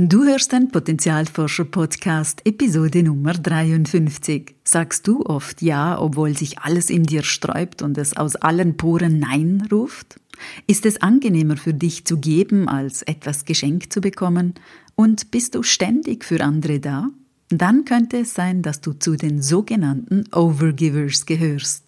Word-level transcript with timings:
Du 0.00 0.22
hörst 0.22 0.52
den 0.52 0.68
Potenzialforscher 0.68 1.64
Podcast 1.64 2.46
Episode 2.46 3.02
Nummer 3.02 3.32
53. 3.32 4.54
Sagst 4.62 5.08
du 5.08 5.26
oft 5.26 5.60
Ja, 5.60 6.00
obwohl 6.00 6.38
sich 6.38 6.60
alles 6.60 6.88
in 6.88 7.02
dir 7.02 7.24
sträubt 7.24 7.82
und 7.82 7.98
es 7.98 8.16
aus 8.16 8.36
allen 8.36 8.76
Poren 8.76 9.18
Nein 9.18 9.66
ruft? 9.72 10.20
Ist 10.68 10.86
es 10.86 11.02
angenehmer 11.02 11.56
für 11.56 11.74
dich 11.74 12.04
zu 12.04 12.18
geben, 12.18 12.68
als 12.68 13.02
etwas 13.02 13.44
geschenkt 13.44 13.92
zu 13.92 14.00
bekommen? 14.00 14.54
Und 14.94 15.32
bist 15.32 15.56
du 15.56 15.64
ständig 15.64 16.24
für 16.24 16.44
andere 16.44 16.78
da? 16.78 17.08
Dann 17.48 17.84
könnte 17.84 18.18
es 18.18 18.34
sein, 18.34 18.62
dass 18.62 18.80
du 18.80 18.92
zu 18.92 19.16
den 19.16 19.42
sogenannten 19.42 20.26
Overgivers 20.30 21.26
gehörst. 21.26 21.87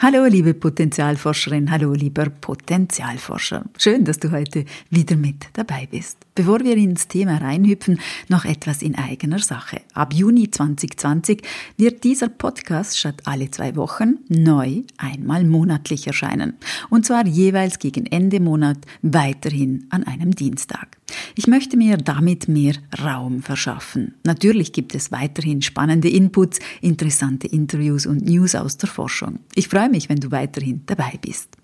Hallo 0.00 0.26
liebe 0.26 0.54
Potenzialforscherin, 0.54 1.72
hallo 1.72 1.92
lieber 1.92 2.26
Potenzialforscher. 2.30 3.64
Schön, 3.78 4.04
dass 4.04 4.20
du 4.20 4.30
heute 4.30 4.64
wieder 4.90 5.16
mit 5.16 5.46
dabei 5.54 5.88
bist. 5.90 6.18
Bevor 6.36 6.60
wir 6.60 6.76
ins 6.76 7.08
Thema 7.08 7.38
reinhüpfen, 7.38 7.98
noch 8.28 8.44
etwas 8.44 8.82
in 8.82 8.94
eigener 8.94 9.40
Sache. 9.40 9.80
Ab 9.94 10.14
Juni 10.14 10.52
2020 10.52 11.42
wird 11.78 12.04
dieser 12.04 12.28
Podcast 12.28 12.96
statt 12.96 13.22
alle 13.24 13.50
zwei 13.50 13.74
Wochen 13.74 14.18
neu 14.28 14.82
einmal 14.98 15.42
monatlich 15.42 16.06
erscheinen. 16.06 16.54
Und 16.90 17.04
zwar 17.04 17.26
jeweils 17.26 17.80
gegen 17.80 18.06
Ende 18.06 18.38
Monat 18.38 18.78
weiterhin 19.02 19.88
an 19.90 20.04
einem 20.04 20.30
Dienstag. 20.30 20.97
Ich 21.34 21.46
möchte 21.46 21.76
mir 21.76 21.96
damit 21.96 22.48
mehr 22.48 22.74
Raum 23.02 23.42
verschaffen. 23.42 24.14
Natürlich 24.24 24.72
gibt 24.72 24.94
es 24.94 25.12
weiterhin 25.12 25.62
spannende 25.62 26.08
Inputs, 26.08 26.58
interessante 26.80 27.46
Interviews 27.46 28.06
und 28.06 28.24
News 28.26 28.54
aus 28.54 28.76
der 28.76 28.88
Forschung. 28.88 29.40
Ich 29.54 29.68
freue 29.68 29.88
mich, 29.88 30.08
wenn 30.08 30.20
du 30.20 30.30
weiterhin 30.30 30.82
dabei 30.86 31.12
bist. 31.20 31.56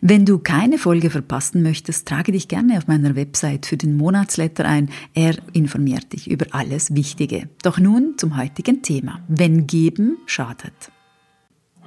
Wenn 0.00 0.24
du 0.24 0.38
keine 0.38 0.78
Folge 0.78 1.10
verpassen 1.10 1.62
möchtest, 1.62 2.06
trage 2.06 2.32
dich 2.32 2.48
gerne 2.48 2.78
auf 2.78 2.86
meiner 2.86 3.16
Website 3.16 3.66
für 3.66 3.76
den 3.76 3.96
Monatsletter 3.96 4.64
ein. 4.64 4.90
Er 5.14 5.36
informiert 5.52 6.12
dich 6.12 6.30
über 6.30 6.46
alles 6.50 6.94
Wichtige. 6.94 7.48
Doch 7.62 7.78
nun 7.78 8.14
zum 8.16 8.36
heutigen 8.36 8.82
Thema. 8.82 9.20
Wenn 9.28 9.66
geben 9.66 10.18
schadet. 10.26 10.92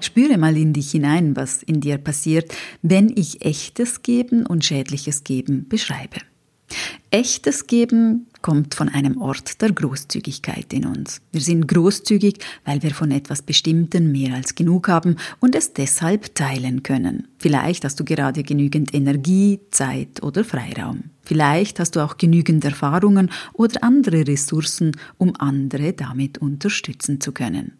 Spüre 0.02 0.38
mal 0.38 0.55
in 0.55 0.73
dich 0.73 0.92
hinein, 0.92 1.36
was 1.36 1.61
in 1.61 1.81
dir 1.81 1.98
passiert, 1.98 2.53
wenn 2.81 3.09
ich 3.09 3.45
echtes 3.45 4.02
Geben 4.02 4.45
und 4.45 4.64
schädliches 4.64 5.23
Geben 5.23 5.67
beschreibe. 5.67 6.20
Echtes 7.12 7.66
Geben 7.67 8.28
kommt 8.42 8.75
von 8.75 8.88
einem 8.89 9.20
Ort 9.20 9.62
der 9.62 9.72
Großzügigkeit 9.72 10.72
in 10.73 10.86
uns. 10.86 11.22
Wir 11.31 11.42
sind 11.42 11.67
großzügig, 11.67 12.38
weil 12.66 12.84
wir 12.84 12.92
von 12.92 13.11
etwas 13.11 13.42
Bestimmten 13.42 14.11
mehr 14.11 14.36
als 14.36 14.56
genug 14.56 14.88
haben 14.88 15.17
und 15.39 15.56
es 15.56 15.73
deshalb 15.73 16.36
teilen 16.36 16.84
können. 16.84 17.28
Vielleicht 17.38 17.84
hast 17.84 18.00
du 18.00 18.06
gerade 18.06 18.44
genügend 18.44 18.94
Energie, 18.94 19.59
Zeit 19.72 20.22
oder 20.22 20.44
Freiraum. 20.44 21.06
Vielleicht 21.23 21.80
hast 21.80 21.95
du 21.95 22.00
auch 22.00 22.17
genügend 22.17 22.64
Erfahrungen 22.64 23.31
oder 23.54 23.83
andere 23.83 24.28
Ressourcen, 24.28 24.94
um 25.17 25.33
andere 25.38 25.94
damit 25.94 26.38
unterstützen 26.38 27.22
zu 27.22 27.31
können. 27.31 27.73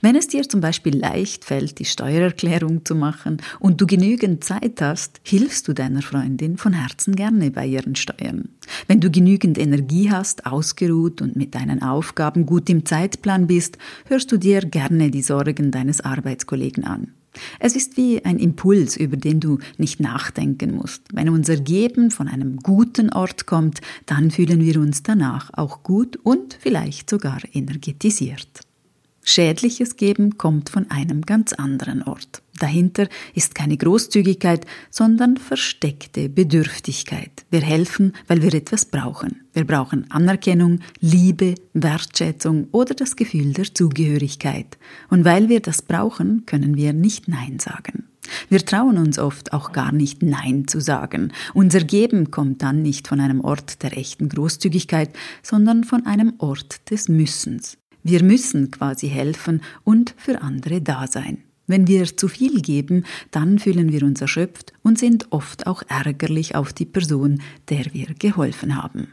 Wenn 0.00 0.16
es 0.16 0.28
dir 0.28 0.48
zum 0.48 0.60
Beispiel 0.60 0.96
leicht 0.96 1.44
fällt, 1.44 1.78
die 1.78 1.84
Steuererklärung 1.84 2.84
zu 2.84 2.94
machen 2.94 3.38
und 3.60 3.80
du 3.80 3.86
genügend 3.86 4.44
Zeit 4.44 4.80
hast, 4.80 5.20
hilfst 5.22 5.66
du 5.68 5.72
deiner 5.72 6.02
Freundin 6.02 6.56
von 6.56 6.72
Herzen 6.72 7.16
gerne 7.16 7.50
bei 7.50 7.66
ihren 7.66 7.96
Steuern. 7.96 8.48
Wenn 8.86 9.00
du 9.00 9.10
genügend 9.10 9.58
Energie 9.58 10.10
hast, 10.10 10.46
ausgeruht 10.46 11.22
und 11.22 11.36
mit 11.36 11.54
deinen 11.54 11.82
Aufgaben 11.82 12.46
gut 12.46 12.68
im 12.68 12.84
Zeitplan 12.84 13.46
bist, 13.46 13.78
hörst 14.06 14.30
du 14.32 14.36
dir 14.36 14.60
gerne 14.60 15.10
die 15.10 15.22
Sorgen 15.22 15.70
deines 15.70 16.00
Arbeitskollegen 16.00 16.84
an. 16.84 17.12
Es 17.58 17.76
ist 17.76 17.96
wie 17.96 18.24
ein 18.24 18.38
Impuls, 18.38 18.96
über 18.96 19.16
den 19.16 19.40
du 19.40 19.58
nicht 19.78 20.00
nachdenken 20.00 20.74
musst. 20.74 21.02
Wenn 21.12 21.28
unser 21.28 21.56
Geben 21.56 22.10
von 22.10 22.28
einem 22.28 22.56
guten 22.58 23.12
Ort 23.12 23.46
kommt, 23.46 23.80
dann 24.06 24.30
fühlen 24.30 24.60
wir 24.60 24.80
uns 24.80 25.02
danach 25.02 25.50
auch 25.52 25.82
gut 25.82 26.16
und 26.16 26.56
vielleicht 26.60 27.10
sogar 27.10 27.38
energetisiert. 27.52 28.65
Schädliches 29.28 29.96
Geben 29.96 30.38
kommt 30.38 30.70
von 30.70 30.88
einem 30.88 31.22
ganz 31.22 31.52
anderen 31.52 32.04
Ort. 32.04 32.42
Dahinter 32.60 33.08
ist 33.34 33.56
keine 33.56 33.76
Großzügigkeit, 33.76 34.64
sondern 34.88 35.36
versteckte 35.36 36.28
Bedürftigkeit. 36.28 37.44
Wir 37.50 37.60
helfen, 37.60 38.12
weil 38.28 38.40
wir 38.40 38.54
etwas 38.54 38.84
brauchen. 38.84 39.42
Wir 39.52 39.66
brauchen 39.66 40.08
Anerkennung, 40.12 40.78
Liebe, 41.00 41.56
Wertschätzung 41.74 42.68
oder 42.70 42.94
das 42.94 43.16
Gefühl 43.16 43.52
der 43.52 43.74
Zugehörigkeit. 43.74 44.78
Und 45.10 45.24
weil 45.24 45.48
wir 45.48 45.60
das 45.60 45.82
brauchen, 45.82 46.46
können 46.46 46.76
wir 46.76 46.92
nicht 46.92 47.26
Nein 47.26 47.58
sagen. 47.58 48.04
Wir 48.48 48.64
trauen 48.64 48.96
uns 48.96 49.18
oft 49.18 49.52
auch 49.52 49.72
gar 49.72 49.90
nicht 49.90 50.22
Nein 50.22 50.68
zu 50.68 50.80
sagen. 50.80 51.32
Unser 51.52 51.80
Geben 51.80 52.30
kommt 52.30 52.62
dann 52.62 52.80
nicht 52.80 53.08
von 53.08 53.20
einem 53.20 53.40
Ort 53.40 53.82
der 53.82 53.98
echten 53.98 54.28
Großzügigkeit, 54.28 55.10
sondern 55.42 55.82
von 55.82 56.06
einem 56.06 56.34
Ort 56.38 56.90
des 56.90 57.08
Müssens. 57.08 57.76
Wir 58.08 58.22
müssen 58.22 58.70
quasi 58.70 59.08
helfen 59.08 59.62
und 59.82 60.14
für 60.16 60.40
andere 60.40 60.80
da 60.80 61.08
sein. 61.08 61.38
Wenn 61.66 61.88
wir 61.88 62.16
zu 62.16 62.28
viel 62.28 62.62
geben, 62.62 63.04
dann 63.32 63.58
fühlen 63.58 63.90
wir 63.90 64.04
uns 64.04 64.20
erschöpft 64.20 64.72
und 64.84 64.96
sind 64.96 65.32
oft 65.32 65.66
auch 65.66 65.82
ärgerlich 65.88 66.54
auf 66.54 66.72
die 66.72 66.84
Person, 66.84 67.42
der 67.68 67.86
wir 67.92 68.14
geholfen 68.16 68.80
haben. 68.80 69.08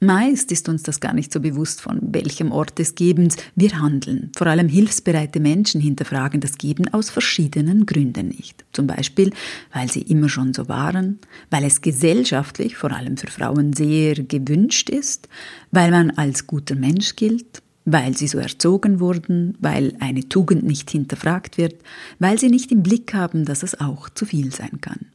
Meist 0.00 0.50
ist 0.50 0.68
uns 0.68 0.82
das 0.82 0.98
gar 0.98 1.12
nicht 1.12 1.32
so 1.32 1.38
bewusst, 1.38 1.82
von 1.82 2.00
welchem 2.02 2.50
Ort 2.50 2.80
des 2.80 2.96
Gebens 2.96 3.36
wir 3.54 3.78
handeln. 3.78 4.32
Vor 4.36 4.48
allem 4.48 4.66
hilfsbereite 4.66 5.38
Menschen 5.38 5.80
hinterfragen 5.80 6.40
das 6.40 6.58
Geben 6.58 6.92
aus 6.92 7.10
verschiedenen 7.10 7.86
Gründen 7.86 8.26
nicht. 8.26 8.64
Zum 8.72 8.88
Beispiel, 8.88 9.30
weil 9.72 9.88
sie 9.88 10.02
immer 10.02 10.28
schon 10.28 10.52
so 10.52 10.68
waren, 10.68 11.20
weil 11.50 11.62
es 11.62 11.80
gesellschaftlich, 11.80 12.76
vor 12.76 12.90
allem 12.90 13.18
für 13.18 13.28
Frauen, 13.28 13.72
sehr 13.72 14.14
gewünscht 14.14 14.90
ist, 14.90 15.28
weil 15.70 15.92
man 15.92 16.10
als 16.10 16.48
guter 16.48 16.74
Mensch 16.74 17.14
gilt, 17.14 17.62
weil 17.92 18.16
sie 18.16 18.28
so 18.28 18.38
erzogen 18.38 19.00
wurden, 19.00 19.56
weil 19.60 19.94
eine 20.00 20.28
Tugend 20.28 20.64
nicht 20.64 20.90
hinterfragt 20.90 21.58
wird, 21.58 21.76
weil 22.18 22.38
sie 22.38 22.48
nicht 22.48 22.72
im 22.72 22.82
Blick 22.82 23.14
haben, 23.14 23.44
dass 23.44 23.62
es 23.62 23.80
auch 23.80 24.08
zu 24.08 24.26
viel 24.26 24.52
sein 24.52 24.80
kann. 24.80 25.06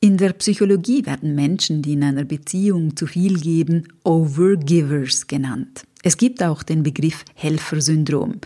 In 0.00 0.16
der 0.16 0.32
Psychologie 0.32 1.06
werden 1.06 1.36
Menschen, 1.36 1.80
die 1.80 1.92
in 1.92 2.02
einer 2.02 2.24
Beziehung 2.24 2.96
zu 2.96 3.06
viel 3.06 3.38
geben, 3.38 3.84
Overgivers 4.02 5.28
genannt. 5.28 5.84
Es 6.02 6.16
gibt 6.16 6.42
auch 6.42 6.64
den 6.64 6.82
Begriff 6.82 7.24
Helfersyndrom. 7.34 8.40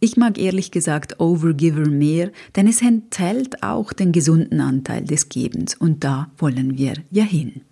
Ich 0.00 0.16
mag 0.16 0.38
ehrlich 0.38 0.70
gesagt 0.70 1.18
Overgiver 1.18 1.88
mehr, 1.88 2.30
denn 2.54 2.68
es 2.68 2.82
enthält 2.82 3.62
auch 3.62 3.92
den 3.92 4.12
gesunden 4.12 4.60
Anteil 4.60 5.04
des 5.04 5.28
Gebens 5.28 5.74
und 5.74 6.04
da 6.04 6.30
wollen 6.36 6.76
wir 6.76 6.94
ja 7.10 7.24
hin. 7.24 7.62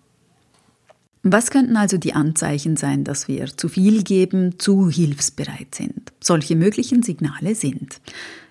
Was 1.29 1.51
könnten 1.51 1.77
also 1.77 1.99
die 1.99 2.15
Anzeichen 2.15 2.77
sein, 2.77 3.03
dass 3.03 3.27
wir 3.27 3.47
zu 3.49 3.69
viel 3.69 4.05
geben, 4.05 4.61
zu 4.61 4.89
hilfsbereit 4.89 5.75
sind? 5.75 6.13
Solche 6.23 6.55
möglichen 6.55 7.03
Signale 7.03 7.57
sind. 7.57 8.01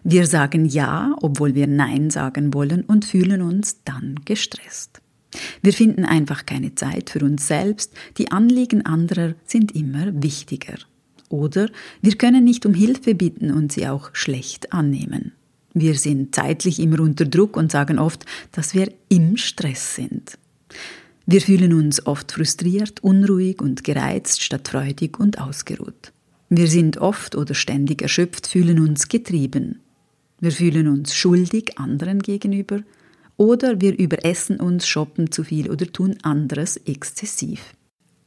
Wir 0.03 0.27
sagen 0.27 0.65
Ja, 0.65 1.15
obwohl 1.21 1.55
wir 1.55 1.67
Nein 1.67 2.09
sagen 2.09 2.53
wollen 2.53 2.81
und 2.81 3.05
fühlen 3.05 3.41
uns 3.41 3.77
dann 3.85 4.19
gestresst. 4.25 4.99
Wir 5.61 5.71
finden 5.71 6.03
einfach 6.03 6.45
keine 6.45 6.75
Zeit 6.75 7.09
für 7.11 7.23
uns 7.23 7.47
selbst, 7.47 7.93
die 8.17 8.33
Anliegen 8.33 8.85
anderer 8.85 9.35
sind 9.45 9.73
immer 9.73 10.07
wichtiger. 10.21 10.75
Oder 11.29 11.69
wir 12.01 12.17
können 12.17 12.43
nicht 12.43 12.65
um 12.65 12.73
Hilfe 12.73 13.15
bitten 13.15 13.51
und 13.51 13.71
sie 13.71 13.87
auch 13.87 14.09
schlecht 14.11 14.73
annehmen. 14.73 15.31
Wir 15.73 15.95
sind 15.95 16.35
zeitlich 16.35 16.81
immer 16.81 16.99
unter 16.99 17.23
Druck 17.23 17.55
und 17.55 17.71
sagen 17.71 17.99
oft, 17.99 18.25
dass 18.51 18.73
wir 18.73 18.91
im 19.07 19.37
Stress 19.37 19.95
sind. 19.95 20.37
Wir 21.27 21.41
fühlen 21.41 21.73
uns 21.73 22.05
oft 22.05 22.31
frustriert, 22.31 23.03
unruhig 23.03 23.61
und 23.61 23.83
gereizt 23.83 24.43
statt 24.43 24.67
freudig 24.67 25.19
und 25.19 25.39
ausgeruht. 25.39 26.13
Wir 26.49 26.67
sind 26.67 26.99
oft 26.99 27.35
oder 27.35 27.55
ständig 27.55 28.03
erschöpft, 28.03 28.45
fühlen 28.45 28.79
uns 28.79 29.07
getrieben. 29.07 29.79
Wir 30.39 30.51
fühlen 30.51 30.87
uns 30.87 31.15
schuldig 31.15 31.79
anderen 31.79 32.19
gegenüber 32.19 32.81
oder 33.37 33.81
wir 33.81 33.97
überessen 33.97 34.59
uns, 34.59 34.87
shoppen 34.87 35.31
zu 35.31 35.43
viel 35.43 35.71
oder 35.71 35.91
tun 35.91 36.17
anderes 36.21 36.77
exzessiv. 36.77 37.73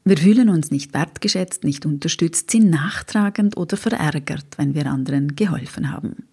Wir 0.05 0.17
fühlen 0.17 0.49
uns 0.49 0.71
nicht 0.71 0.93
wertgeschätzt, 0.93 1.65
nicht 1.65 1.87
unterstützt, 1.87 2.51
sind 2.51 2.71
nachtragend 2.71 3.56
oder 3.56 3.77
verärgert, 3.77 4.56
wenn 4.56 4.75
wir 4.75 4.87
anderen 4.87 5.37
geholfen 5.37 5.93
haben. 5.93 6.25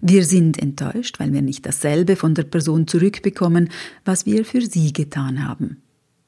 Wir 0.00 0.24
sind 0.24 0.58
enttäuscht, 0.58 1.18
weil 1.18 1.32
wir 1.32 1.42
nicht 1.42 1.66
dasselbe 1.66 2.16
von 2.16 2.34
der 2.34 2.44
Person 2.44 2.86
zurückbekommen, 2.86 3.70
was 4.04 4.26
wir 4.26 4.44
für 4.44 4.60
sie 4.60 4.92
getan 4.92 5.48
haben. 5.48 5.78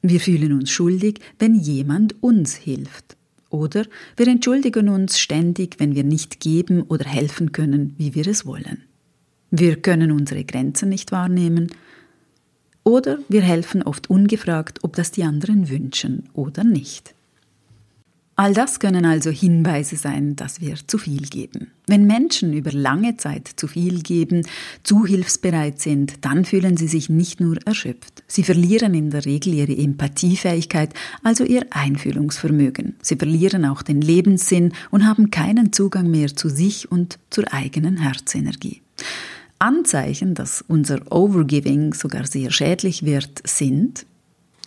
Wir 0.09 0.21
fühlen 0.21 0.53
uns 0.53 0.71
schuldig, 0.71 1.19
wenn 1.41 1.57
jemand 1.57 2.23
uns 2.23 2.55
hilft. 2.55 3.17
Oder 3.51 3.87
wir 4.17 4.29
entschuldigen 4.29 4.89
uns 4.89 5.19
ständig, 5.19 5.81
wenn 5.81 5.97
wir 5.97 6.05
nicht 6.05 6.39
geben 6.39 6.83
oder 6.83 7.05
helfen 7.05 7.51
können, 7.51 7.95
wie 7.99 8.15
wir 8.15 8.27
es 8.29 8.47
wollen. 8.47 8.85
Wir 9.51 9.77
können 9.77 10.13
unsere 10.13 10.45
Grenzen 10.45 10.91
nicht 10.91 11.11
wahrnehmen. 11.11 11.73
Oder 12.85 13.19
wir 13.29 13.43
helfen 13.43 13.83
oft 13.83 14.09
ungefragt, 14.09 14.85
ob 14.85 14.95
das 14.95 15.11
die 15.11 15.25
anderen 15.25 15.69
wünschen 15.69 16.29
oder 16.35 16.63
nicht. 16.63 17.16
All 18.39 18.53
das 18.53 18.81
können 18.81 19.07
also 19.07 19.31
Hinweise 19.31 19.97
sein, 19.97 20.37
dass 20.37 20.61
wir 20.61 20.77
zu 20.87 20.99
viel 20.99 21.23
geben. 21.23 21.73
Wenn 21.87 22.07
Menschen 22.07 22.53
über 22.53 22.71
lange 22.71 23.17
Zeit 23.17 23.49
zu 23.57 23.67
viel 23.67 24.03
geben, 24.03 24.47
zu 24.83 25.07
hilfsbereit 25.07 25.81
sind, 25.81 26.23
dann 26.23 26.45
fühlen 26.45 26.77
sie 26.77 26.87
sich 26.87 27.09
nicht 27.09 27.41
nur 27.41 27.57
erschöpft. 27.67 28.23
Sie 28.27 28.43
verlieren 28.43 28.93
in 28.93 29.09
der 29.09 29.25
Regel 29.25 29.55
ihre 29.55 29.75
Empathiefähigkeit, 29.75 30.93
also 31.23 31.45
ihr 31.45 31.65
Einfühlungsvermögen. 31.71 32.97
Sie 33.01 33.17
verlieren 33.17 33.65
auch 33.65 33.81
den 33.81 34.03
Lebenssinn 34.03 34.75
und 34.91 35.07
haben 35.07 35.31
keinen 35.31 35.73
Zugang 35.73 36.11
mehr 36.11 36.37
zu 36.37 36.51
sich 36.51 36.93
und 36.93 37.19
zur 37.31 37.51
eigenen 37.55 37.97
Herzenergie. 37.97 38.83
Anzeichen, 39.59 40.35
dass 40.35 40.63
unser 40.69 41.11
Overgiving 41.11 41.95
sogar 41.95 42.27
sehr 42.27 42.51
schädlich 42.51 43.07
wird, 43.07 43.41
sind 43.49 44.05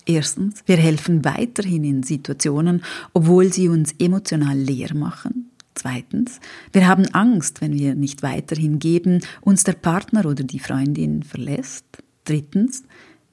Erstens, 0.09 0.63
wir 0.65 0.77
helfen 0.77 1.23
weiterhin 1.23 1.83
in 1.83 2.01
Situationen, 2.01 2.81
obwohl 3.13 3.53
sie 3.53 3.69
uns 3.69 3.93
emotional 3.99 4.57
leer 4.57 4.95
machen. 4.95 5.51
Zweitens, 5.75 6.39
wir 6.73 6.87
haben 6.87 7.05
Angst, 7.13 7.61
wenn 7.61 7.73
wir 7.73 7.93
nicht 7.93 8.23
weiterhin 8.23 8.79
geben, 8.79 9.21
uns 9.41 9.65
der 9.65 9.73
Partner 9.73 10.25
oder 10.25 10.43
die 10.43 10.57
Freundin 10.57 11.21
verlässt. 11.21 11.85
Drittens, 12.25 12.85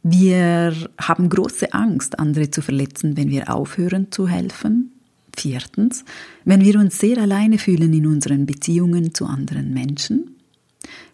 wir 0.03 0.75
haben 1.01 1.31
große 1.31 1.73
Angst, 1.73 2.19
andere 2.19 2.51
zu 2.51 2.61
verletzen, 2.61 3.17
wenn 3.17 3.31
wir 3.31 3.55
aufhören 3.55 4.13
zu 4.13 4.29
helfen. 4.29 4.93
Viertens, 5.35 6.05
wenn 6.45 6.61
wir 6.61 6.79
uns 6.79 6.99
sehr 6.99 7.17
alleine 7.17 7.57
fühlen 7.57 7.95
in 7.95 8.07
unseren 8.07 8.45
Beziehungen 8.45 9.15
zu 9.15 9.25
anderen 9.25 9.73
Menschen. 9.73 10.36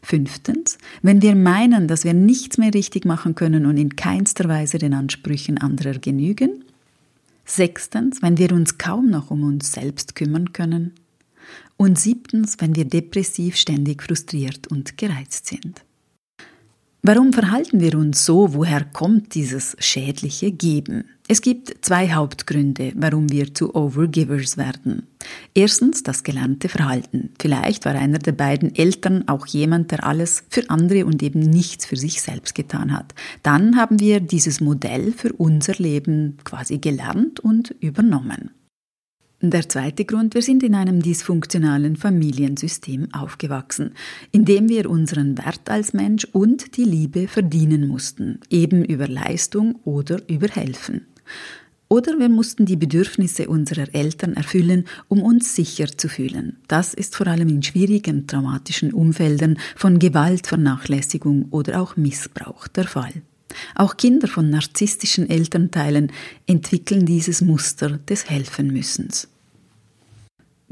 Fünftens, 0.03 0.79
wenn 1.03 1.23
wir 1.23 1.35
meinen, 1.35 1.89
dass 1.89 2.05
wir 2.05 2.15
nichts 2.15 2.59
mehr 2.59 2.75
richtig 2.75 3.05
machen 3.05 3.35
können 3.35 3.67
und 3.67 3.77
in 3.77 3.97
keinster 3.97 4.49
Weise 4.49 4.79
den 4.79 4.95
Ansprüchen 4.95 5.59
anderer 5.59 5.99
genügen. 5.99 6.65
Sechstens, 7.45 8.23
wenn 8.23 8.39
wir 8.39 8.53
uns 8.53 8.79
kaum 8.79 9.11
noch 9.11 9.31
um 9.31 9.43
uns 9.43 9.73
selbst 9.73 10.15
kümmern 10.15 10.53
können. 10.53 10.93
Und 11.77 11.99
siebtens, 11.99 12.57
wenn 12.61 12.77
wir 12.77 12.85
depressiv 12.85 13.57
ständig 13.57 14.03
frustriert 14.03 14.69
und 14.69 14.97
gereizt 14.97 15.47
sind. 15.47 15.83
Warum 17.05 17.33
verhalten 17.33 17.81
wir 17.81 17.99
uns 17.99 18.25
so? 18.25 18.55
Woher 18.55 18.85
kommt 18.85 19.35
dieses 19.35 19.75
schädliche 19.81 20.53
Geben? 20.53 21.03
Es 21.27 21.43
gibt 21.43 21.85
zwei 21.85 22.13
Hauptgründe, 22.13 22.93
warum 22.95 23.29
wir 23.33 23.53
zu 23.53 23.75
Overgivers 23.75 24.57
werden. 24.57 25.09
Erstens 25.53 26.05
das 26.05 26.23
gelernte 26.23 26.69
Verhalten. 26.69 27.31
Vielleicht 27.41 27.85
war 27.87 27.97
einer 27.97 28.21
der 28.21 28.31
beiden 28.31 28.73
Eltern 28.77 29.27
auch 29.27 29.49
jemand, 29.49 29.91
der 29.91 30.07
alles 30.07 30.45
für 30.49 30.71
andere 30.71 31.05
und 31.05 31.25
eben 31.25 31.41
nichts 31.41 31.87
für 31.87 31.97
sich 31.97 32.23
selbst 32.23 32.55
getan 32.55 32.97
hat. 32.97 33.17
Dann 33.43 33.77
haben 33.77 33.99
wir 33.99 34.21
dieses 34.21 34.61
Modell 34.61 35.11
für 35.11 35.33
unser 35.33 35.75
Leben 35.75 36.37
quasi 36.45 36.79
gelernt 36.79 37.41
und 37.41 37.75
übernommen. 37.81 38.53
Der 39.45 39.69
zweite 39.69 40.05
Grund, 40.05 40.35
wir 40.35 40.43
sind 40.43 40.63
in 40.63 40.77
einem 40.77 41.03
dysfunktionalen 41.03 41.97
Familiensystem 41.97 43.09
aufgewachsen, 43.13 43.91
in 44.31 44.45
dem 44.45 44.69
wir 44.69 44.89
unseren 44.89 45.37
Wert 45.37 45.69
als 45.69 45.93
Mensch 45.93 46.29
und 46.31 46.77
die 46.77 46.85
Liebe 46.85 47.27
verdienen 47.27 47.89
mussten, 47.89 48.39
eben 48.51 48.85
über 48.85 49.09
Leistung 49.09 49.81
oder 49.83 50.21
über 50.29 50.47
Helfen. 50.47 51.09
Oder 51.89 52.21
wir 52.21 52.29
mussten 52.29 52.67
die 52.67 52.77
Bedürfnisse 52.77 53.49
unserer 53.49 53.93
Eltern 53.93 54.35
erfüllen, 54.35 54.85
um 55.09 55.21
uns 55.21 55.57
sicher 55.57 55.89
zu 55.89 56.09
fühlen. 56.09 56.59
Das 56.69 56.95
ist 56.95 57.17
vor 57.17 57.27
allem 57.27 57.49
in 57.49 57.65
schwierigen, 57.65 58.29
traumatischen 58.29 58.93
Umfeldern 58.93 59.59
von 59.75 59.99
Gewalt, 59.99 60.47
Vernachlässigung 60.47 61.47
oder 61.51 61.83
auch 61.83 61.97
Missbrauch 61.97 62.69
der 62.69 62.87
Fall. 62.87 63.23
Auch 63.75 63.97
Kinder 63.97 64.29
von 64.29 64.51
narzisstischen 64.51 65.29
Elternteilen 65.29 66.13
entwickeln 66.47 67.07
dieses 67.07 67.41
Muster 67.41 67.99
des 67.99 68.31
Helfenmüssens. 68.31 69.32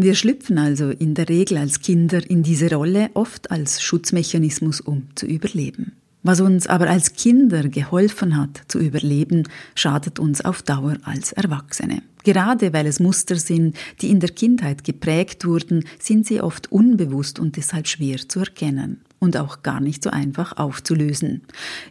Wir 0.02 0.14
schlüpfen 0.14 0.56
also 0.56 0.88
in 0.88 1.12
der 1.12 1.28
Regel 1.28 1.58
als 1.58 1.82
Kinder 1.82 2.22
in 2.30 2.42
diese 2.42 2.70
Rolle 2.70 3.10
oft 3.12 3.50
als 3.50 3.82
Schutzmechanismus, 3.82 4.80
um 4.80 5.08
zu 5.14 5.26
überleben. 5.26 5.92
Was 6.22 6.40
uns 6.40 6.66
aber 6.66 6.88
als 6.88 7.12
Kinder 7.12 7.68
geholfen 7.68 8.34
hat 8.38 8.62
zu 8.68 8.78
überleben, 8.78 9.42
schadet 9.74 10.18
uns 10.18 10.42
auf 10.42 10.62
Dauer 10.62 10.96
als 11.02 11.32
Erwachsene. 11.32 12.02
Gerade 12.24 12.72
weil 12.72 12.86
es 12.86 12.98
Muster 12.98 13.36
sind, 13.36 13.76
die 14.00 14.08
in 14.08 14.20
der 14.20 14.30
Kindheit 14.30 14.84
geprägt 14.84 15.44
wurden, 15.44 15.84
sind 15.98 16.26
sie 16.26 16.40
oft 16.40 16.72
unbewusst 16.72 17.38
und 17.38 17.58
deshalb 17.58 17.86
schwer 17.86 18.26
zu 18.26 18.40
erkennen 18.40 19.02
und 19.20 19.36
auch 19.36 19.62
gar 19.62 19.80
nicht 19.80 20.02
so 20.02 20.10
einfach 20.10 20.56
aufzulösen. 20.56 21.42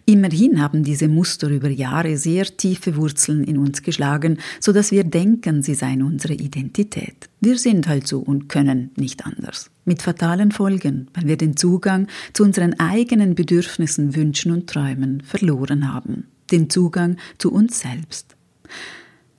Immerhin 0.06 0.62
haben 0.62 0.84
diese 0.84 1.08
Muster 1.08 1.48
über 1.48 1.70
Jahre 1.70 2.18
sehr 2.18 2.46
tiefe 2.46 2.98
Wurzeln 2.98 3.44
in 3.46 3.58
uns 3.58 3.84
geschlagen, 3.84 4.40
so 4.60 4.74
dass 4.74 4.92
wir 4.92 5.06
denken, 5.06 5.62
sie 5.62 5.76
seien 5.76 6.02
unsere 6.04 6.34
Identität. 6.34 7.30
Wir 7.40 7.58
sind 7.58 7.88
halt 7.88 8.08
so 8.08 8.20
und 8.20 8.50
können 8.50 8.92
nicht 8.98 9.26
anders. 9.26 9.70
Mit 9.86 10.02
fatalen 10.02 10.52
Folgen, 10.52 11.08
weil 11.14 11.28
wir 11.28 11.38
den 11.38 11.56
Zugang 11.56 12.08
zu 12.34 12.44
unseren 12.44 12.78
eigenen 12.80 13.36
Bedürfnissen, 13.36 14.16
Wünschen 14.16 14.52
und 14.52 14.68
Träumen 14.68 15.22
verloren 15.22 15.94
haben. 15.94 16.26
Den 16.52 16.70
Zugang 16.70 17.18
zu 17.38 17.52
uns 17.54 17.80
selbst. 17.80 18.36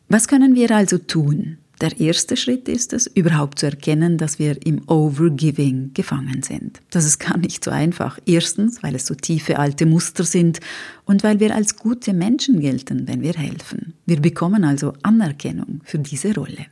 Was 0.09 0.29
können 0.29 0.55
wir 0.55 0.71
also 0.71 0.99
tun? 0.99 1.59
Der 1.81 1.99
erste 1.99 2.37
Schritt 2.37 2.69
ist 2.69 2.93
es, 2.93 3.07
überhaupt 3.07 3.59
zu 3.59 3.67
erkennen, 3.67 4.19
dass 4.19 4.39
wir 4.39 4.67
im 4.67 4.83
Overgiving 4.87 5.93
gefangen 5.95 6.43
sind. 6.43 6.81
Das 6.91 7.07
ist 7.07 7.19
gar 7.19 7.39
nicht 7.39 7.65
so 7.65 7.71
einfach. 7.71 8.19
Erstens, 8.27 8.83
weil 8.83 8.95
es 8.95 9.07
so 9.07 9.15
tiefe 9.15 9.59
alte 9.59 9.87
Muster 9.87 10.25
sind 10.25 10.61
und 11.07 11.25
weil 11.25 11.41
wir 11.41 11.55
als 11.55 11.77
gute 11.77 12.13
Menschen 12.13 12.61
gelten, 12.61 13.09
wenn 13.09 13.23
wir 13.23 13.33
helfen. 13.33 13.95
Wir 14.05 14.21
bekommen 14.21 14.65
also 14.65 14.93
Anerkennung 15.03 15.81
für 15.85 15.99
diese 15.99 16.35
Rolle. 16.35 16.67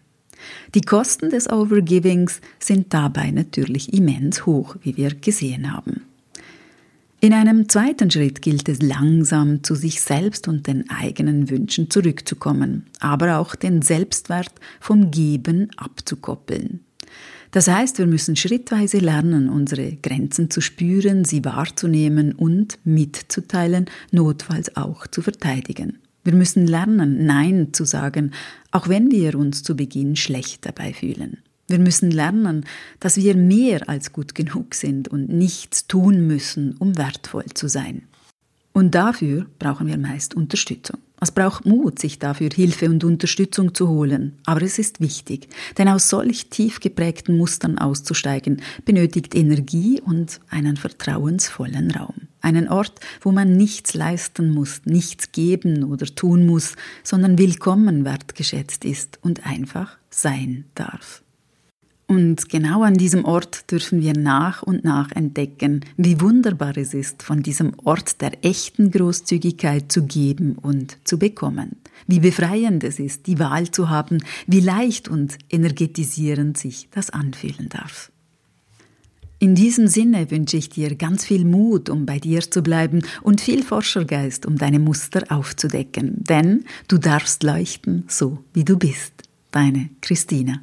Die 0.75 0.83
Kosten 0.83 1.31
des 1.31 1.49
Overgivings 1.51 2.43
sind 2.59 2.93
dabei 2.93 3.31
natürlich 3.31 3.93
immens 3.95 4.45
hoch, 4.45 4.77
wie 4.83 4.97
wir 4.99 5.15
gesehen 5.15 5.73
haben. 5.73 6.03
In 7.21 7.33
einem 7.33 7.69
zweiten 7.69 8.13
Schritt 8.13 8.43
gilt 8.43 8.69
es 8.69 8.81
langsam 8.81 9.65
zu 9.65 9.75
sich 9.75 10.01
selbst 10.01 10.47
und 10.47 10.69
den 10.69 10.89
eigenen 10.89 11.51
Wünschen 11.51 11.91
zurückzukommen, 11.91 12.87
aber 13.01 13.39
auch 13.39 13.57
den 13.57 13.83
Selbstwert 13.83 14.53
vom 14.79 15.11
Geben 15.11 15.69
abzukoppeln. 15.77 16.85
Das 17.51 17.67
heißt, 17.67 17.99
wir 17.99 18.07
müssen 18.07 18.37
schrittweise 18.37 18.99
lernen, 18.99 19.49
unsere 19.49 19.97
Grenzen 19.97 20.49
zu 20.49 20.61
spüren, 20.61 21.25
sie 21.25 21.45
wahrzunehmen 21.45 22.35
und 22.35 22.79
mitzuteilen, 22.85 23.87
notfalls 24.13 24.77
auch 24.77 25.09
zu 25.09 25.21
verteidigen. 25.21 25.99
Wir 26.23 26.35
müssen 26.35 26.69
lernen, 26.69 27.27
Nein 27.27 27.73
zu 27.73 27.85
sagen, 27.85 28.31
auch 28.71 28.89
wenn 28.89 29.11
wir 29.11 29.37
uns 29.37 29.65
zu 29.65 29.75
Beginn 29.75 30.15
schlecht 30.15 30.67
dabei 30.67 30.93
fühlen. 30.93 31.39
Wir 31.69 31.79
müssen 31.79 32.11
lernen, 32.11 32.65
dass 32.99 33.17
wir 33.17 33.37
mehr 33.37 33.89
als 33.89 34.13
gut 34.13 34.35
genug 34.35 34.75
sind 34.75 35.09
und 35.09 35.29
nichts 35.29 35.87
tun 35.87 36.27
müssen, 36.27 36.75
um 36.79 36.97
wertvoll 36.97 37.45
zu 37.53 37.69
sein. 37.69 38.09
Und 38.73 38.95
dafür 38.95 39.47
brauchen 39.59 39.87
wir 39.87 39.99
meist 39.99 40.35
Unterstützung. 40.35 40.99
Es 41.21 41.33
braucht 41.33 41.67
Mut, 41.67 41.99
sich 41.99 42.19
dafür 42.21 42.49
Hilfe 42.55 42.87
und 42.87 43.03
Unterstützung 43.03 43.75
zu 43.75 43.89
holen. 43.89 44.39
Aber 44.47 44.63
es 44.63 44.79
ist 44.79 45.01
wichtig, 45.01 45.49
denn 45.77 45.89
aus 45.89 46.09
solch 46.09 46.49
tief 46.49 46.79
geprägten 46.81 47.37
Mustern 47.37 47.77
auszusteigen, 47.77 48.63
benötigt 48.85 49.35
Energie 49.35 50.01
und 50.01 50.41
einen 50.49 50.77
vertrauensvollen 50.77 51.91
Raum. 51.91 52.15
Einen 52.41 52.69
Ort, 52.69 53.01
wo 53.21 53.33
man 53.33 53.57
nichts 53.57 53.95
leisten 53.95 54.55
muss, 54.55 54.83
nichts 54.85 55.33
geben 55.33 55.85
oder 55.85 56.07
tun 56.07 56.47
muss, 56.47 56.77
sondern 57.03 57.37
willkommen 57.37 58.05
wertgeschätzt 58.05 58.85
ist 58.85 59.19
und 59.23 59.45
einfach 59.45 59.99
sein 60.09 60.67
darf. 60.77 61.23
Und 62.11 62.49
genau 62.49 62.85
an 62.85 62.95
diesem 62.95 63.27
Ort 63.27 63.71
dürfen 63.71 64.01
wir 64.01 64.15
nach 64.15 64.63
und 64.63 64.83
nach 64.83 65.13
entdecken, 65.13 65.85
wie 65.99 66.23
wunderbar 66.23 66.75
es 66.79 66.95
ist, 66.95 67.23
von 67.23 67.43
diesem 67.43 67.75
Ort 67.85 68.23
der 68.23 68.47
echten 68.47 68.91
Großzügigkeit 68.91 69.93
zu 69.93 70.05
geben 70.05 70.57
und 70.57 70.97
zu 71.05 71.19
bekommen. 71.19 71.77
Wie 72.07 72.19
befreiend 72.19 72.83
es 72.83 72.99
ist, 72.99 73.27
die 73.27 73.39
Wahl 73.39 73.71
zu 73.71 73.91
haben, 73.91 74.23
wie 74.47 74.61
leicht 74.61 75.09
und 75.09 75.37
energetisierend 75.51 76.57
sich 76.57 76.89
das 76.93 77.11
anfühlen 77.11 77.69
darf. 77.69 78.11
In 79.39 79.55
diesem 79.55 79.87
Sinne 79.87 80.31
wünsche 80.31 80.57
ich 80.57 80.71
dir 80.71 80.97
ganz 80.97 81.27
viel 81.27 81.45
Mut, 81.45 81.91
um 81.91 82.07
bei 82.07 82.19
dir 82.19 82.41
zu 82.41 82.63
bleiben 82.63 83.03
und 83.23 83.43
viel 83.43 83.63
Forschergeist, 83.63 84.47
um 84.47 84.57
deine 84.57 84.79
Muster 84.79 85.25
aufzudecken. 85.29 86.25
Denn 86.25 86.65
du 86.89 86.97
darfst 86.97 87.43
leuchten, 87.43 88.05
so 88.09 88.43
wie 88.55 88.65
du 88.65 88.79
bist. 88.79 89.13
Deine 89.51 89.91
Christina. 90.01 90.63